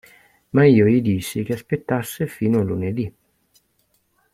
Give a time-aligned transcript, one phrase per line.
[0.53, 3.15] Ma io gli dissi che aspettasse fino a lunedì.